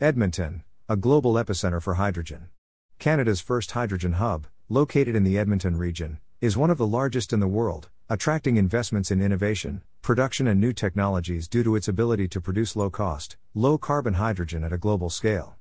Edmonton, 0.00 0.62
a 0.88 0.96
global 0.96 1.32
epicenter 1.32 1.82
for 1.82 1.94
hydrogen. 1.94 2.50
Canada's 3.00 3.40
first 3.40 3.72
hydrogen 3.72 4.12
hub, 4.12 4.46
located 4.68 5.16
in 5.16 5.24
the 5.24 5.36
Edmonton 5.36 5.76
region, 5.76 6.20
is 6.40 6.56
one 6.56 6.70
of 6.70 6.78
the 6.78 6.86
largest 6.86 7.32
in 7.32 7.40
the 7.40 7.48
world, 7.48 7.88
attracting 8.08 8.56
investments 8.56 9.10
in 9.10 9.20
innovation, 9.20 9.82
production, 10.00 10.46
and 10.46 10.60
new 10.60 10.72
technologies 10.72 11.48
due 11.48 11.64
to 11.64 11.74
its 11.74 11.88
ability 11.88 12.28
to 12.28 12.40
produce 12.40 12.76
low 12.76 12.88
cost, 12.88 13.36
low 13.54 13.76
carbon 13.76 14.14
hydrogen 14.14 14.62
at 14.62 14.72
a 14.72 14.78
global 14.78 15.10
scale. 15.10 15.56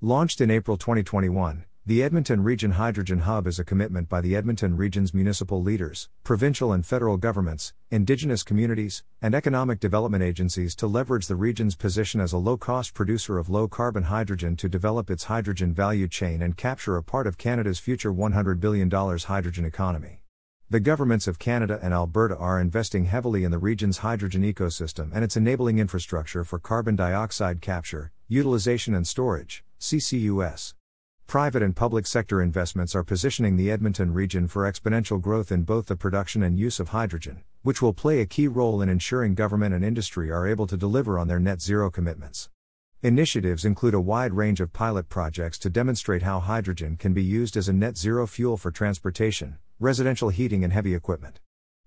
Launched 0.00 0.40
in 0.40 0.50
April 0.50 0.78
2021, 0.78 1.66
the 1.84 2.00
Edmonton 2.00 2.44
Region 2.44 2.70
Hydrogen 2.72 3.18
Hub 3.18 3.44
is 3.48 3.58
a 3.58 3.64
commitment 3.64 4.08
by 4.08 4.20
the 4.20 4.36
Edmonton 4.36 4.76
region's 4.76 5.12
municipal 5.12 5.60
leaders, 5.60 6.08
provincial 6.22 6.72
and 6.72 6.86
federal 6.86 7.16
governments, 7.16 7.74
indigenous 7.90 8.44
communities, 8.44 9.02
and 9.20 9.34
economic 9.34 9.80
development 9.80 10.22
agencies 10.22 10.76
to 10.76 10.86
leverage 10.86 11.26
the 11.26 11.34
region's 11.34 11.74
position 11.74 12.20
as 12.20 12.32
a 12.32 12.38
low 12.38 12.56
cost 12.56 12.94
producer 12.94 13.36
of 13.36 13.50
low 13.50 13.66
carbon 13.66 14.04
hydrogen 14.04 14.54
to 14.54 14.68
develop 14.68 15.10
its 15.10 15.24
hydrogen 15.24 15.74
value 15.74 16.06
chain 16.06 16.40
and 16.40 16.56
capture 16.56 16.96
a 16.96 17.02
part 17.02 17.26
of 17.26 17.36
Canada's 17.36 17.80
future 17.80 18.12
$100 18.12 18.60
billion 18.60 18.88
hydrogen 18.88 19.64
economy. 19.64 20.22
The 20.70 20.78
governments 20.78 21.26
of 21.26 21.40
Canada 21.40 21.80
and 21.82 21.92
Alberta 21.92 22.36
are 22.36 22.60
investing 22.60 23.06
heavily 23.06 23.42
in 23.42 23.50
the 23.50 23.58
region's 23.58 23.98
hydrogen 23.98 24.44
ecosystem 24.44 25.10
and 25.12 25.24
its 25.24 25.36
enabling 25.36 25.80
infrastructure 25.80 26.44
for 26.44 26.60
carbon 26.60 26.94
dioxide 26.94 27.60
capture, 27.60 28.12
utilization, 28.28 28.94
and 28.94 29.04
storage, 29.04 29.64
CCUS. 29.80 30.74
Private 31.32 31.62
and 31.62 31.74
public 31.74 32.06
sector 32.06 32.42
investments 32.42 32.94
are 32.94 33.02
positioning 33.02 33.56
the 33.56 33.70
Edmonton 33.70 34.12
region 34.12 34.46
for 34.46 34.70
exponential 34.70 35.18
growth 35.18 35.50
in 35.50 35.62
both 35.62 35.86
the 35.86 35.96
production 35.96 36.42
and 36.42 36.58
use 36.58 36.78
of 36.78 36.90
hydrogen, 36.90 37.42
which 37.62 37.80
will 37.80 37.94
play 37.94 38.20
a 38.20 38.26
key 38.26 38.48
role 38.48 38.82
in 38.82 38.90
ensuring 38.90 39.34
government 39.34 39.74
and 39.74 39.82
industry 39.82 40.30
are 40.30 40.46
able 40.46 40.66
to 40.66 40.76
deliver 40.76 41.18
on 41.18 41.28
their 41.28 41.40
net 41.40 41.62
zero 41.62 41.90
commitments. 41.90 42.50
Initiatives 43.02 43.64
include 43.64 43.94
a 43.94 43.98
wide 43.98 44.34
range 44.34 44.60
of 44.60 44.74
pilot 44.74 45.08
projects 45.08 45.58
to 45.60 45.70
demonstrate 45.70 46.20
how 46.20 46.38
hydrogen 46.38 46.98
can 46.98 47.14
be 47.14 47.24
used 47.24 47.56
as 47.56 47.66
a 47.66 47.72
net 47.72 47.96
zero 47.96 48.26
fuel 48.26 48.58
for 48.58 48.70
transportation, 48.70 49.56
residential 49.80 50.28
heating, 50.28 50.62
and 50.62 50.74
heavy 50.74 50.94
equipment. 50.94 51.40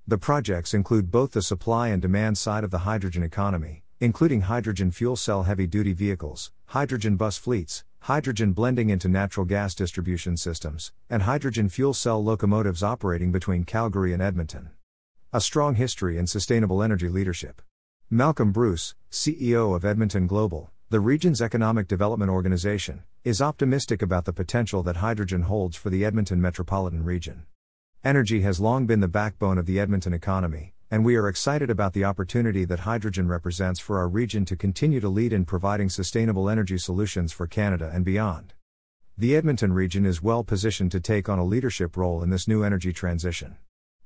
The 0.07 0.17
projects 0.17 0.73
include 0.73 1.11
both 1.11 1.33
the 1.33 1.43
supply 1.43 1.89
and 1.89 2.01
demand 2.01 2.39
side 2.39 2.63
of 2.63 2.71
the 2.71 2.79
hydrogen 2.79 3.21
economy, 3.21 3.83
including 3.99 4.41
hydrogen 4.41 4.89
fuel 4.89 5.15
cell 5.15 5.43
heavy 5.43 5.67
duty 5.67 5.93
vehicles, 5.93 6.51
hydrogen 6.65 7.15
bus 7.15 7.37
fleets, 7.37 7.83
hydrogen 8.05 8.53
blending 8.53 8.91
into 8.91 9.09
natural 9.09 9.47
gas 9.47 9.73
distribution 9.73 10.37
systems, 10.37 10.91
and 11.09 11.23
hydrogen 11.23 11.67
fuel 11.67 11.91
cell 11.91 12.23
locomotives 12.23 12.83
operating 12.83 13.31
between 13.31 13.63
Calgary 13.63 14.13
and 14.13 14.21
Edmonton. 14.21 14.69
A 15.33 15.41
strong 15.41 15.73
history 15.73 16.15
in 16.15 16.27
sustainable 16.27 16.83
energy 16.83 17.09
leadership. 17.09 17.63
Malcolm 18.07 18.51
Bruce, 18.51 18.93
CEO 19.09 19.75
of 19.75 19.83
Edmonton 19.83 20.27
Global, 20.27 20.69
the 20.91 20.99
region's 20.99 21.41
economic 21.41 21.87
development 21.87 22.29
organization, 22.29 23.01
is 23.23 23.41
optimistic 23.41 24.03
about 24.03 24.25
the 24.25 24.33
potential 24.33 24.83
that 24.83 24.97
hydrogen 24.97 25.41
holds 25.41 25.75
for 25.75 25.89
the 25.89 26.05
Edmonton 26.05 26.39
metropolitan 26.39 27.03
region. 27.03 27.47
Energy 28.03 28.41
has 28.41 28.59
long 28.59 28.85
been 28.85 28.99
the 28.99 29.07
backbone 29.07 29.57
of 29.57 29.65
the 29.65 29.79
Edmonton 29.79 30.13
economy, 30.13 30.74
and 30.91 31.03
we 31.03 31.15
are 31.15 31.27
excited 31.27 31.69
about 31.69 31.93
the 31.93 32.03
opportunity 32.03 32.63
that 32.65 32.81
hydrogen 32.81 33.27
represents 33.27 33.79
for 33.79 33.97
our 33.97 34.07
region 34.07 34.45
to 34.45 34.55
continue 34.55 34.99
to 34.99 35.09
lead 35.09 35.33
in 35.33 35.43
providing 35.43 35.89
sustainable 35.89 36.49
energy 36.49 36.77
solutions 36.77 37.33
for 37.33 37.47
Canada 37.47 37.89
and 37.93 38.05
beyond. 38.05 38.53
The 39.17 39.35
Edmonton 39.35 39.73
region 39.73 40.05
is 40.05 40.21
well 40.21 40.43
positioned 40.43 40.91
to 40.91 40.99
take 40.99 41.27
on 41.29 41.39
a 41.39 41.45
leadership 41.45 41.97
role 41.97 42.21
in 42.21 42.29
this 42.29 42.47
new 42.47 42.63
energy 42.63 42.93
transition. 42.93 43.57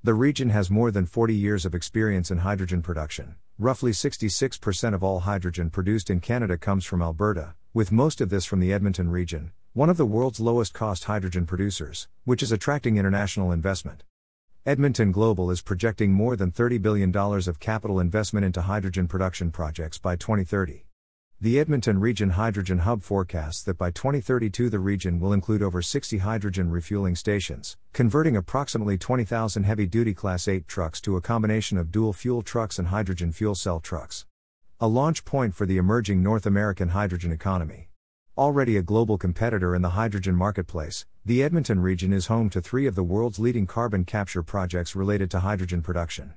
The 0.04 0.14
region 0.14 0.50
has 0.52 0.72
more 0.72 0.92
than 0.92 1.06
40 1.06 1.36
years 1.36 1.66
of 1.66 1.76
experience 1.76 2.32
in 2.32 2.38
hydrogen 2.38 2.82
production. 2.82 3.36
Roughly 3.58 3.92
66% 3.92 4.94
of 4.94 5.04
all 5.04 5.22
hydrogen 5.22 5.70
produced 5.70 6.10
in 6.10 6.22
Canada 6.22 6.58
comes 6.58 6.86
from 6.86 7.02
Alberta, 7.02 7.56
with 7.74 7.92
most 7.92 8.22
of 8.22 8.30
this 8.30 8.46
from 8.46 8.62
the 8.62 8.72
Edmonton 8.72 9.10
region, 9.10 9.52
one 9.74 9.90
of 9.90 9.98
the 9.98 10.06
world's 10.06 10.40
lowest 10.40 10.74
cost 10.74 11.04
hydrogen 11.04 11.46
producers, 11.46 12.08
which 12.24 12.42
is 12.42 12.54
attracting 12.54 12.96
international 12.96 13.52
investment. 13.52 14.04
Edmonton 14.70 15.12
Global 15.12 15.50
is 15.50 15.64
projecting 15.64 16.14
more 16.14 16.36
than 16.36 16.52
$30 16.52 16.80
billion 16.80 17.12
of 17.18 17.60
capital 17.60 18.00
investment 18.00 18.46
into 18.46 18.62
hydrogen 18.62 19.08
production 19.08 19.50
projects 19.50 19.98
by 19.98 20.16
2030. 20.16 20.86
The 21.42 21.60
Edmonton 21.60 22.00
Region 22.00 22.30
Hydrogen 22.30 22.78
Hub 22.78 23.02
forecasts 23.02 23.64
that 23.64 23.80
by 23.80 23.90
2032 23.90 24.70
the 24.70 24.78
region 24.78 25.20
will 25.20 25.34
include 25.34 25.64
over 25.64 25.82
60 25.82 26.20
hydrogen 26.20 26.70
refueling 26.70 27.16
stations, 27.16 27.78
converting 27.94 28.38
approximately 28.38 28.96
20,000 28.96 29.64
heavy 29.64 29.88
duty 29.88 30.14
Class 30.14 30.48
8 30.48 30.68
trucks 30.68 31.02
to 31.02 31.18
a 31.18 31.22
combination 31.22 31.80
of 31.80 31.92
dual 31.92 32.14
fuel 32.14 32.44
trucks 32.44 32.78
and 32.78 32.90
hydrogen 32.90 33.32
fuel 33.32 33.56
cell 33.56 33.80
trucks. 33.80 34.28
A 34.80 34.88
launch 34.88 35.26
point 35.26 35.56
for 35.56 35.66
the 35.66 35.78
emerging 35.78 36.22
North 36.22 36.46
American 36.46 36.90
hydrogen 36.90 37.32
economy. 37.32 37.89
Already 38.40 38.78
a 38.78 38.82
global 38.82 39.18
competitor 39.18 39.76
in 39.76 39.82
the 39.82 39.90
hydrogen 39.90 40.34
marketplace, 40.34 41.06
the 41.26 41.44
Edmonton 41.44 41.82
region 41.82 42.14
is 42.14 42.28
home 42.28 42.50
to 42.52 42.62
three 42.62 42.88
of 42.88 42.96
the 42.96 43.04
world's 43.04 43.38
leading 43.38 43.68
carbon 43.68 44.06
capture 44.06 44.44
projects 44.44 44.96
related 44.96 45.30
to 45.32 45.42
hydrogen 45.42 45.82
production. 45.82 46.36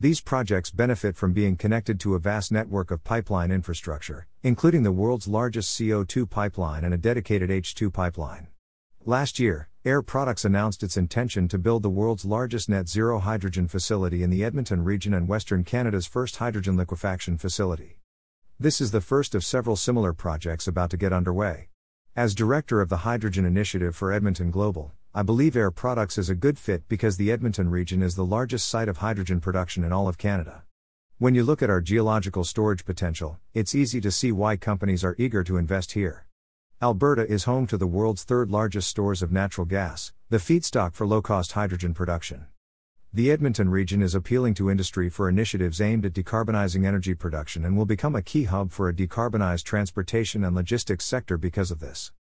These 0.00 0.20
projects 0.20 0.72
benefit 0.72 1.16
from 1.16 1.32
being 1.32 1.54
connected 1.54 2.00
to 2.00 2.16
a 2.16 2.18
vast 2.18 2.50
network 2.50 2.90
of 2.90 3.04
pipeline 3.04 3.52
infrastructure, 3.52 4.26
including 4.42 4.82
the 4.82 4.90
world's 4.90 5.28
largest 5.28 5.78
CO2 5.78 6.28
pipeline 6.28 6.82
and 6.82 6.92
a 6.92 6.98
dedicated 6.98 7.48
H2 7.48 7.92
pipeline. 7.92 8.48
Last 9.04 9.38
year, 9.38 9.68
Air 9.84 10.02
Products 10.02 10.44
announced 10.44 10.82
its 10.82 10.96
intention 10.96 11.46
to 11.46 11.58
build 11.58 11.84
the 11.84 11.88
world's 11.88 12.24
largest 12.24 12.68
net 12.68 12.88
zero 12.88 13.20
hydrogen 13.20 13.68
facility 13.68 14.24
in 14.24 14.30
the 14.30 14.42
Edmonton 14.42 14.82
region 14.82 15.14
and 15.14 15.28
Western 15.28 15.62
Canada's 15.62 16.08
first 16.08 16.38
hydrogen 16.38 16.76
liquefaction 16.76 17.38
facility. 17.38 17.98
This 18.58 18.80
is 18.80 18.90
the 18.90 19.02
first 19.02 19.34
of 19.34 19.44
several 19.44 19.76
similar 19.76 20.14
projects 20.14 20.66
about 20.66 20.88
to 20.88 20.96
get 20.96 21.12
underway. 21.12 21.68
As 22.16 22.34
director 22.34 22.80
of 22.80 22.88
the 22.88 23.04
Hydrogen 23.04 23.44
Initiative 23.44 23.94
for 23.94 24.10
Edmonton 24.10 24.50
Global, 24.50 24.94
I 25.14 25.22
believe 25.22 25.56
Air 25.56 25.70
Products 25.70 26.16
is 26.16 26.30
a 26.30 26.34
good 26.34 26.58
fit 26.58 26.88
because 26.88 27.18
the 27.18 27.30
Edmonton 27.30 27.68
region 27.68 28.02
is 28.02 28.14
the 28.14 28.24
largest 28.24 28.66
site 28.66 28.88
of 28.88 28.96
hydrogen 28.96 29.40
production 29.40 29.84
in 29.84 29.92
all 29.92 30.08
of 30.08 30.16
Canada. 30.16 30.62
When 31.18 31.34
you 31.34 31.44
look 31.44 31.62
at 31.62 31.68
our 31.68 31.82
geological 31.82 32.44
storage 32.44 32.86
potential, 32.86 33.38
it's 33.52 33.74
easy 33.74 34.00
to 34.00 34.10
see 34.10 34.32
why 34.32 34.56
companies 34.56 35.04
are 35.04 35.16
eager 35.18 35.44
to 35.44 35.58
invest 35.58 35.92
here. 35.92 36.26
Alberta 36.80 37.30
is 37.30 37.44
home 37.44 37.66
to 37.66 37.76
the 37.76 37.86
world's 37.86 38.24
third 38.24 38.50
largest 38.50 38.88
stores 38.88 39.20
of 39.20 39.30
natural 39.30 39.66
gas, 39.66 40.14
the 40.30 40.38
feedstock 40.38 40.94
for 40.94 41.06
low 41.06 41.20
cost 41.20 41.52
hydrogen 41.52 41.92
production. 41.92 42.46
The 43.12 43.30
Edmonton 43.30 43.70
region 43.70 44.02
is 44.02 44.14
appealing 44.14 44.54
to 44.54 44.70
industry 44.70 45.08
for 45.08 45.28
initiatives 45.28 45.80
aimed 45.80 46.04
at 46.04 46.12
decarbonizing 46.12 46.84
energy 46.84 47.14
production 47.14 47.64
and 47.64 47.76
will 47.76 47.86
become 47.86 48.14
a 48.14 48.20
key 48.20 48.44
hub 48.44 48.72
for 48.72 48.88
a 48.88 48.92
decarbonized 48.92 49.64
transportation 49.64 50.44
and 50.44 50.54
logistics 50.54 51.04
sector 51.04 51.38
because 51.38 51.70
of 51.70 51.80
this. 51.80 52.12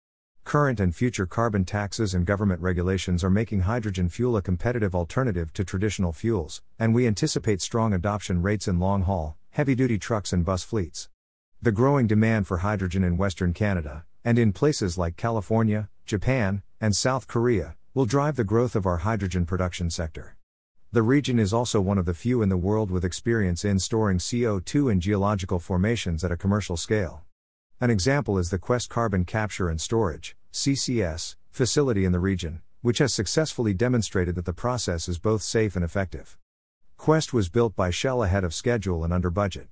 Current 0.45 0.79
and 0.79 0.95
future 0.95 1.25
carbon 1.25 1.65
taxes 1.65 2.13
and 2.13 2.25
government 2.25 2.61
regulations 2.61 3.23
are 3.23 3.31
making 3.31 3.61
hydrogen 3.61 4.09
fuel 4.09 4.37
a 4.37 4.43
competitive 4.43 4.93
alternative 4.93 5.51
to 5.53 5.65
traditional 5.65 6.13
fuels, 6.13 6.61
and 6.77 6.93
we 6.93 7.07
anticipate 7.07 7.61
strong 7.61 7.93
adoption 7.93 8.43
rates 8.43 8.67
in 8.67 8.79
long 8.79 9.01
haul, 9.01 9.37
heavy 9.49 9.73
duty 9.73 9.97
trucks 9.97 10.31
and 10.31 10.45
bus 10.45 10.63
fleets. 10.63 11.09
The 11.61 11.71
growing 11.71 12.05
demand 12.05 12.45
for 12.45 12.57
hydrogen 12.59 13.03
in 13.03 13.17
Western 13.17 13.53
Canada, 13.53 14.05
and 14.23 14.37
in 14.37 14.53
places 14.53 14.99
like 14.99 15.17
California, 15.17 15.89
Japan, 16.05 16.61
and 16.79 16.95
South 16.95 17.27
Korea, 17.27 17.75
will 17.95 18.05
drive 18.05 18.35
the 18.35 18.43
growth 18.43 18.75
of 18.75 18.85
our 18.85 18.97
hydrogen 18.97 19.45
production 19.47 19.89
sector. 19.89 20.34
The 20.95 21.03
region 21.03 21.39
is 21.39 21.51
also 21.51 21.81
one 21.81 21.97
of 21.97 22.05
the 22.05 22.13
few 22.13 22.41
in 22.41 22.47
the 22.47 22.55
world 22.55 22.89
with 22.89 23.03
experience 23.03 23.65
in 23.65 23.79
storing 23.79 24.17
CO2 24.17 24.89
in 24.89 25.01
geological 25.01 25.59
formations 25.59 26.23
at 26.23 26.31
a 26.31 26.37
commercial 26.37 26.77
scale. 26.77 27.25
An 27.81 27.89
example 27.89 28.37
is 28.37 28.49
the 28.49 28.57
Quest 28.57 28.89
Carbon 28.89 29.25
Capture 29.25 29.67
and 29.67 29.81
Storage 29.81 30.37
CCS, 30.53 31.35
facility 31.51 32.05
in 32.05 32.13
the 32.13 32.19
region, 32.21 32.61
which 32.81 32.99
has 32.99 33.13
successfully 33.13 33.73
demonstrated 33.73 34.35
that 34.35 34.45
the 34.45 34.53
process 34.53 35.09
is 35.09 35.19
both 35.19 35.41
safe 35.41 35.75
and 35.75 35.83
effective. 35.83 36.37
Quest 36.95 37.33
was 37.33 37.49
built 37.49 37.75
by 37.75 37.89
Shell 37.89 38.23
ahead 38.23 38.45
of 38.45 38.53
schedule 38.53 39.03
and 39.03 39.11
under 39.11 39.29
budget. 39.29 39.67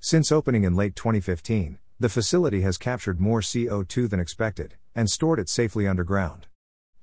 Since 0.00 0.32
opening 0.32 0.64
in 0.64 0.74
late 0.74 0.96
2015, 0.96 1.78
the 2.00 2.08
facility 2.08 2.62
has 2.62 2.78
captured 2.78 3.20
more 3.20 3.42
CO2 3.42 4.10
than 4.10 4.18
expected, 4.18 4.74
and 4.92 5.08
stored 5.08 5.38
it 5.38 5.48
safely 5.48 5.86
underground. 5.86 6.48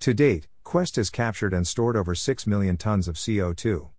To 0.02 0.14
date, 0.14 0.50
Quest 0.72 0.96
has 0.96 1.10
captured 1.10 1.54
and 1.54 1.68
stored 1.68 1.98
over 1.98 2.16
6 2.16 2.48
million 2.48 2.78
tons 2.78 3.10
of 3.10 3.18
CO2. 3.18 3.90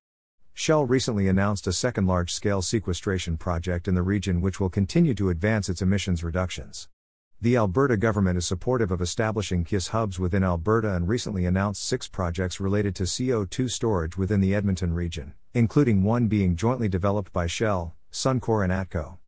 Shell 0.55 0.87
recently 0.87 1.29
announced 1.29 1.67
a 1.67 1.73
second 1.75 2.07
large 2.07 2.33
scale 2.33 2.63
sequestration 2.63 3.37
project 3.37 3.89
in 3.89 3.95
the 3.95 4.01
region 4.01 4.41
which 4.41 4.59
will 4.59 4.71
continue 4.71 5.13
to 5.13 5.29
advance 5.29 5.69
its 5.69 5.83
emissions 5.83 6.25
reductions. 6.25 6.89
The 7.43 7.59
Alberta 7.59 7.99
government 7.99 8.39
is 8.39 8.47
supportive 8.47 8.91
of 8.91 9.03
establishing 9.03 9.65
KIS 9.65 9.89
hubs 9.89 10.19
within 10.19 10.43
Alberta 10.43 10.95
and 10.95 11.07
recently 11.07 11.45
announced 11.45 11.87
six 11.87 12.09
projects 12.09 12.59
related 12.59 12.95
to 12.95 13.03
CO2 13.03 13.71
storage 13.71 14.17
within 14.17 14.41
the 14.41 14.55
Edmonton 14.55 14.95
region, 14.95 15.35
including 15.53 16.03
one 16.03 16.27
being 16.27 16.57
jointly 16.57 16.89
developed 16.89 17.35
by 17.35 17.47
Shell, 17.47 17.95
Suncor, 18.11 18.65
and 18.65 18.73
ATCO. 18.73 19.19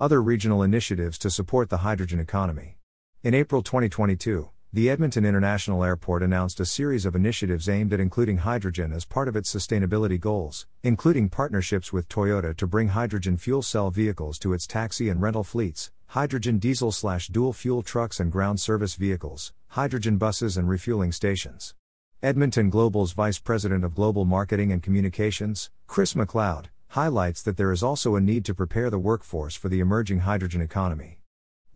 Other 0.00 0.22
regional 0.22 0.62
initiatives 0.62 1.18
to 1.18 1.28
support 1.28 1.68
the 1.68 1.84
hydrogen 1.84 2.20
economy. 2.20 2.78
In 3.22 3.34
April 3.34 3.62
2022, 3.62 4.48
the 4.72 4.90
Edmonton 4.90 5.24
International 5.24 5.84
Airport 5.84 6.22
announced 6.22 6.60
a 6.60 6.66
series 6.66 7.06
of 7.06 7.14
initiatives 7.14 7.68
aimed 7.68 7.92
at 7.92 8.00
including 8.00 8.38
hydrogen 8.38 8.92
as 8.92 9.04
part 9.04 9.28
of 9.28 9.36
its 9.36 9.54
sustainability 9.54 10.20
goals, 10.20 10.66
including 10.82 11.28
partnerships 11.28 11.92
with 11.92 12.08
Toyota 12.08 12.54
to 12.56 12.66
bring 12.66 12.88
hydrogen 12.88 13.36
fuel 13.36 13.62
cell 13.62 13.90
vehicles 13.90 14.38
to 14.40 14.52
its 14.52 14.66
taxi 14.66 15.08
and 15.08 15.22
rental 15.22 15.44
fleets, 15.44 15.92
hydrogen 16.08 16.58
diesel 16.58 16.92
slash 16.92 17.28
dual 17.28 17.52
fuel 17.52 17.82
trucks 17.82 18.20
and 18.20 18.30
ground 18.30 18.60
service 18.60 18.96
vehicles, 18.96 19.52
hydrogen 19.68 20.18
buses 20.18 20.56
and 20.56 20.68
refueling 20.68 21.12
stations. 21.12 21.74
Edmonton 22.22 22.68
Global's 22.68 23.12
Vice 23.12 23.38
President 23.38 23.84
of 23.84 23.94
Global 23.94 24.24
Marketing 24.24 24.72
and 24.72 24.82
Communications, 24.82 25.70
Chris 25.86 26.14
McLeod, 26.14 26.66
highlights 26.88 27.42
that 27.42 27.56
there 27.56 27.72
is 27.72 27.82
also 27.82 28.16
a 28.16 28.20
need 28.20 28.44
to 28.44 28.54
prepare 28.54 28.90
the 28.90 28.98
workforce 28.98 29.54
for 29.54 29.68
the 29.68 29.80
emerging 29.80 30.20
hydrogen 30.20 30.60
economy. 30.60 31.18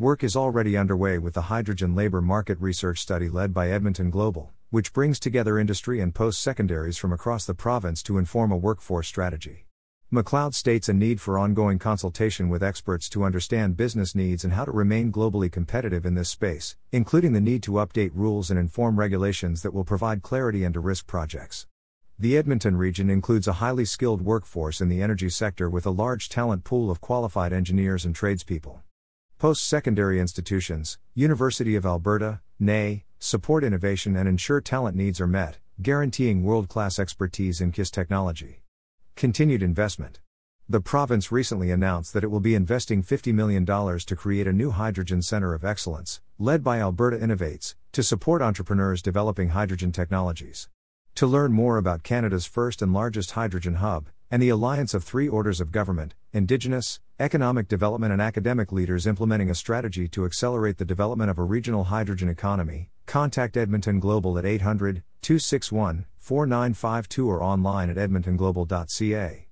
Work 0.00 0.24
is 0.24 0.34
already 0.34 0.78
underway 0.78 1.18
with 1.18 1.34
the 1.34 1.52
hydrogen 1.52 1.94
labor 1.94 2.22
market 2.22 2.58
research 2.58 3.00
study 3.00 3.28
led 3.28 3.52
by 3.52 3.68
Edmonton 3.68 4.08
Global, 4.08 4.50
which 4.70 4.94
brings 4.94 5.20
together 5.20 5.58
industry 5.58 6.00
and 6.00 6.14
post 6.14 6.40
secondaries 6.40 6.96
from 6.96 7.12
across 7.12 7.44
the 7.44 7.52
province 7.52 8.02
to 8.04 8.16
inform 8.16 8.50
a 8.50 8.56
workforce 8.56 9.06
strategy. 9.06 9.66
McLeod 10.10 10.54
states 10.54 10.88
a 10.88 10.94
need 10.94 11.20
for 11.20 11.38
ongoing 11.38 11.78
consultation 11.78 12.48
with 12.48 12.62
experts 12.62 13.10
to 13.10 13.24
understand 13.24 13.76
business 13.76 14.14
needs 14.14 14.42
and 14.42 14.54
how 14.54 14.64
to 14.64 14.70
remain 14.70 15.12
globally 15.12 15.52
competitive 15.52 16.06
in 16.06 16.14
this 16.14 16.30
space, 16.30 16.76
including 16.90 17.34
the 17.34 17.38
need 17.38 17.62
to 17.62 17.72
update 17.72 18.12
rules 18.14 18.50
and 18.50 18.58
inform 18.58 18.98
regulations 18.98 19.60
that 19.60 19.74
will 19.74 19.84
provide 19.84 20.22
clarity 20.22 20.64
into 20.64 20.80
risk 20.80 21.06
projects. 21.06 21.66
The 22.18 22.38
Edmonton 22.38 22.78
region 22.78 23.10
includes 23.10 23.46
a 23.46 23.60
highly 23.60 23.84
skilled 23.84 24.22
workforce 24.22 24.80
in 24.80 24.88
the 24.88 25.02
energy 25.02 25.28
sector 25.28 25.68
with 25.68 25.84
a 25.84 25.90
large 25.90 26.30
talent 26.30 26.64
pool 26.64 26.90
of 26.90 27.02
qualified 27.02 27.52
engineers 27.52 28.06
and 28.06 28.14
tradespeople. 28.14 28.80
Post 29.40 29.66
secondary 29.66 30.20
institutions, 30.20 30.98
University 31.14 31.74
of 31.74 31.86
Alberta, 31.86 32.42
NAIT, 32.58 33.04
support 33.18 33.64
innovation 33.64 34.14
and 34.14 34.28
ensure 34.28 34.60
talent 34.60 34.94
needs 34.94 35.18
are 35.18 35.26
met, 35.26 35.56
guaranteeing 35.80 36.42
world 36.42 36.68
class 36.68 36.98
expertise 36.98 37.58
in 37.58 37.72
KISS 37.72 37.90
technology. 37.90 38.60
Continued 39.16 39.62
investment. 39.62 40.20
The 40.68 40.82
province 40.82 41.32
recently 41.32 41.70
announced 41.70 42.12
that 42.12 42.22
it 42.22 42.30
will 42.30 42.40
be 42.40 42.54
investing 42.54 43.02
$50 43.02 43.32
million 43.32 43.64
to 43.64 44.14
create 44.14 44.46
a 44.46 44.52
new 44.52 44.72
hydrogen 44.72 45.22
center 45.22 45.54
of 45.54 45.64
excellence, 45.64 46.20
led 46.38 46.62
by 46.62 46.78
Alberta 46.78 47.16
Innovates, 47.16 47.76
to 47.92 48.02
support 48.02 48.42
entrepreneurs 48.42 49.00
developing 49.00 49.48
hydrogen 49.48 49.90
technologies. 49.90 50.68
To 51.14 51.26
learn 51.26 51.50
more 51.50 51.78
about 51.78 52.02
Canada's 52.02 52.44
first 52.44 52.82
and 52.82 52.92
largest 52.92 53.30
hydrogen 53.30 53.76
hub, 53.76 54.10
and 54.30 54.40
the 54.40 54.48
alliance 54.48 54.94
of 54.94 55.02
three 55.02 55.28
orders 55.28 55.60
of 55.60 55.72
government, 55.72 56.14
Indigenous, 56.32 57.00
economic 57.18 57.66
development, 57.66 58.12
and 58.12 58.22
academic 58.22 58.70
leaders 58.70 59.06
implementing 59.06 59.50
a 59.50 59.54
strategy 59.54 60.06
to 60.08 60.24
accelerate 60.24 60.78
the 60.78 60.84
development 60.84 61.30
of 61.30 61.38
a 61.38 61.42
regional 61.42 61.84
hydrogen 61.84 62.28
economy, 62.28 62.90
contact 63.06 63.56
Edmonton 63.56 63.98
Global 63.98 64.38
at 64.38 64.46
800 64.46 65.02
261 65.22 66.06
4952 66.18 67.28
or 67.28 67.42
online 67.42 67.90
at 67.90 67.96
edmontonglobal.ca. 67.96 69.49